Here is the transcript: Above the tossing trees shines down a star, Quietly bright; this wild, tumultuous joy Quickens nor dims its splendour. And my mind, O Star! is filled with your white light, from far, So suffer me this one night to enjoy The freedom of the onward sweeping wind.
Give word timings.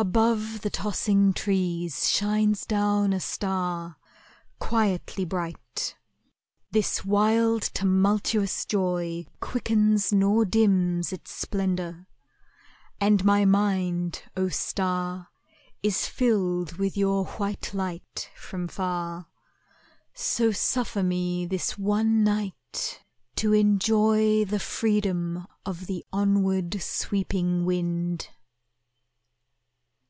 Above 0.00 0.60
the 0.60 0.70
tossing 0.70 1.32
trees 1.32 2.08
shines 2.08 2.64
down 2.66 3.12
a 3.12 3.18
star, 3.18 3.96
Quietly 4.60 5.24
bright; 5.24 5.96
this 6.70 7.04
wild, 7.04 7.62
tumultuous 7.74 8.64
joy 8.64 9.26
Quickens 9.40 10.12
nor 10.12 10.44
dims 10.44 11.12
its 11.12 11.32
splendour. 11.32 12.06
And 13.00 13.24
my 13.24 13.44
mind, 13.44 14.22
O 14.36 14.48
Star! 14.48 15.30
is 15.82 16.06
filled 16.06 16.74
with 16.74 16.96
your 16.96 17.24
white 17.24 17.74
light, 17.74 18.30
from 18.36 18.68
far, 18.68 19.26
So 20.14 20.52
suffer 20.52 21.02
me 21.02 21.44
this 21.44 21.76
one 21.76 22.22
night 22.22 23.02
to 23.34 23.52
enjoy 23.52 24.44
The 24.44 24.60
freedom 24.60 25.44
of 25.66 25.88
the 25.88 26.06
onward 26.12 26.80
sweeping 26.80 27.64
wind. 27.64 28.28